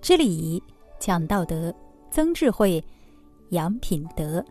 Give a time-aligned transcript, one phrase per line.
[0.00, 0.62] 知礼仪、
[0.98, 1.72] 讲道德、
[2.10, 2.82] 增智慧、
[3.50, 4.42] 养品德，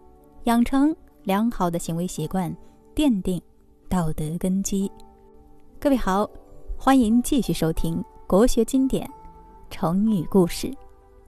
[0.44, 2.56] 养成良好的行为习惯，
[2.96, 3.42] 奠定
[3.90, 4.90] 道德根基。
[5.80, 6.30] 各位好，
[6.78, 9.10] 欢迎继续收听国学经典
[9.72, 10.72] 成语故事。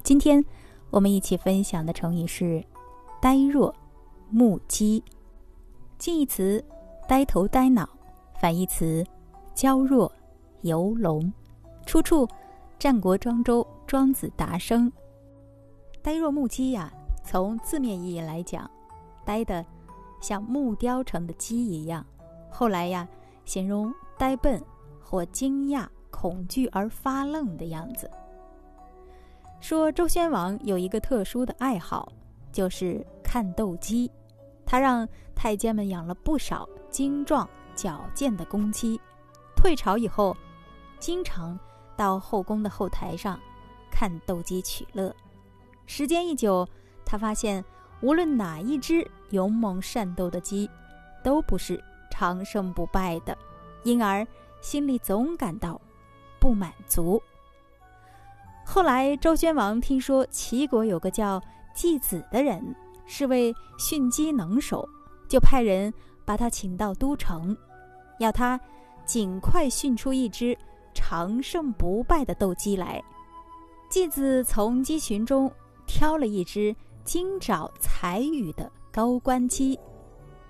[0.03, 0.43] 今天
[0.91, 2.63] 我们一起分享的成语是
[3.19, 3.73] “呆若
[4.29, 5.03] 木鸡”。
[5.97, 6.63] 近义词
[7.09, 7.89] “呆头呆脑”，
[8.39, 9.03] 反义词
[9.55, 10.11] “娇弱
[10.61, 11.33] 游龙”。
[11.87, 12.27] 出处：
[12.81, 14.91] 战国庄周庄子达生。
[16.01, 16.91] 呆若木鸡呀，
[17.23, 18.67] 从字面意义来讲，
[19.23, 19.63] 呆的
[20.19, 22.03] 像木雕成的鸡一样。
[22.49, 23.07] 后来呀，
[23.45, 24.59] 形容呆笨
[24.99, 28.09] 或惊讶、恐惧而发愣的样子。
[29.59, 32.11] 说周宣王有一个特殊的爱好，
[32.51, 34.09] 就是看斗鸡。
[34.65, 38.99] 他让太监们养了不少精壮矫健的公鸡。
[39.55, 40.35] 退朝以后，
[40.99, 41.55] 经常。
[42.01, 43.39] 到后宫的后台上，
[43.91, 45.15] 看斗鸡取乐。
[45.85, 46.67] 时间一久，
[47.05, 47.63] 他发现
[48.01, 50.67] 无论哪一只勇猛善斗的鸡，
[51.23, 51.79] 都不是
[52.09, 53.37] 长胜不败的，
[53.83, 54.25] 因而
[54.61, 55.79] 心里总感到
[56.39, 57.21] 不满足。
[58.65, 61.39] 后来，周宣王听说齐国有个叫
[61.75, 64.89] 季子的人是位驯鸡能手，
[65.29, 65.93] 就派人
[66.25, 67.55] 把他请到都城，
[68.17, 68.59] 要他
[69.05, 70.57] 尽快训出一只。
[70.93, 73.03] 长胜不败的斗鸡来，
[73.89, 75.51] 继子从鸡群中
[75.85, 79.79] 挑了一只精爪彩羽的高官鸡，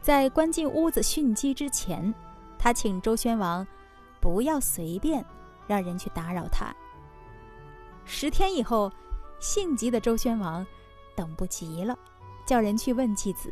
[0.02, 2.14] 在关进屋子训鸡之前，
[2.58, 3.66] 他请周宣王
[4.20, 5.26] 不要随便
[5.68, 6.76] 让人去打扰他。
[8.04, 8.92] 十天以后，
[9.40, 10.66] 性急的周宣王
[11.16, 11.98] 等不及了，
[12.46, 13.52] 叫人去问继子：“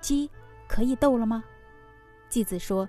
[0.00, 0.30] 鸡
[0.66, 1.44] 可以斗了吗？”
[2.30, 2.88] 继子说：“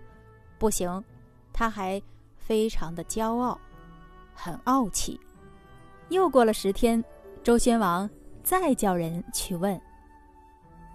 [0.57, 1.03] 不行，
[1.51, 2.01] 他还。”
[2.41, 3.57] 非常的骄傲，
[4.33, 5.17] 很傲气。
[6.09, 7.01] 又过了十天，
[7.41, 8.09] 周宣王
[8.43, 9.79] 再叫人去问。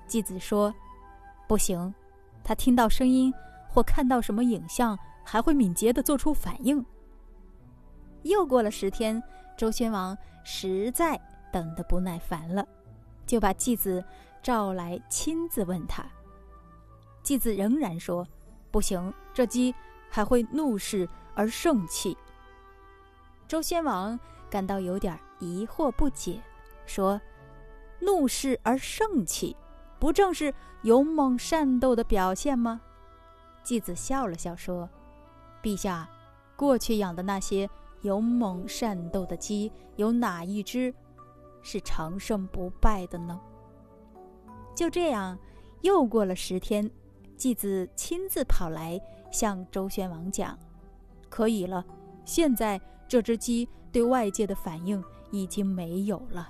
[0.06, 0.75] 季子说
[1.48, 1.94] ：“不行，
[2.44, 3.32] 他听到声音
[3.66, 6.84] 或看到什么影像，还会敏捷的做出反应。”
[8.25, 9.22] 又过了十天，
[9.56, 11.19] 周宣王实在
[11.53, 12.66] 等得不耐烦了，
[13.25, 14.04] 就把季子
[14.42, 16.04] 召来亲自问他。
[17.22, 18.26] 季子仍然说
[18.71, 19.75] ：“不行，这鸡
[20.10, 22.16] 还会怒视。”而盛气。
[23.47, 24.19] 周宣王
[24.50, 26.41] 感到有点疑惑不解，
[26.86, 27.20] 说
[28.00, 29.56] ：“怒视而盛气，
[30.00, 30.52] 不正是
[30.82, 32.80] 勇猛善斗的表现吗？”
[33.62, 34.88] 季子笑了笑说
[35.62, 36.08] ：“陛下，
[36.56, 37.68] 过去养的那些
[38.03, 40.92] 勇猛善斗的鸡，有哪一只
[41.62, 43.41] 是长胜不败的呢？”
[44.74, 45.38] 就这样，
[45.82, 46.91] 又过了十天，
[47.36, 50.58] 季子亲自跑来向周宣王讲。
[51.28, 51.84] 可以了，
[52.25, 56.48] 现在这只鸡对外界的反应已经没有了，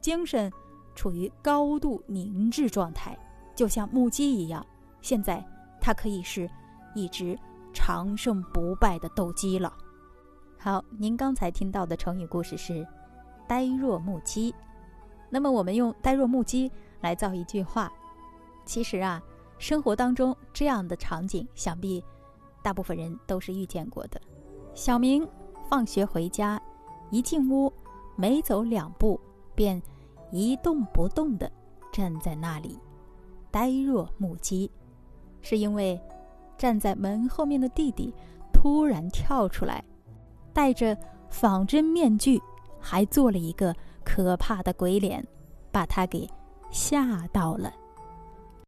[0.00, 0.52] 精神
[0.94, 3.18] 处于高度凝滞状态，
[3.54, 4.64] 就像木鸡一样。
[5.00, 5.44] 现在
[5.80, 6.48] 它可以是
[6.94, 7.38] 一只
[7.72, 9.72] 长胜不败的斗鸡了。
[10.58, 12.86] 好，您刚才听到的成语故事是
[13.48, 14.54] “呆若木鸡”。
[15.28, 16.70] 那么我们用“呆若木鸡”
[17.00, 17.92] 来造一句话。
[18.64, 19.20] 其实啊，
[19.58, 22.04] 生活当中这样的场景，想必。
[22.62, 24.20] 大部分人都是遇见过的。
[24.74, 25.28] 小明
[25.68, 26.60] 放学回家，
[27.10, 27.72] 一进屋，
[28.16, 29.20] 没走两步，
[29.54, 29.82] 便
[30.30, 31.50] 一动不动地
[31.92, 32.78] 站在那里，
[33.50, 34.70] 呆若木鸡。
[35.40, 36.00] 是因为
[36.56, 38.14] 站在门后面的弟弟
[38.52, 39.84] 突然跳出来，
[40.52, 40.96] 戴着
[41.28, 42.40] 仿真面具，
[42.78, 43.74] 还做了一个
[44.04, 45.26] 可怕的鬼脸，
[45.70, 46.28] 把他给
[46.70, 47.72] 吓到了。